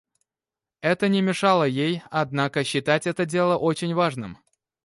Это 0.81 1.09
не 1.09 1.21
мешало 1.21 1.63
ей 1.63 2.01
однако 2.09 2.63
считать 2.63 3.05
это 3.05 3.23
дело 3.27 3.55
очень 3.55 3.93
важным. 3.93 4.39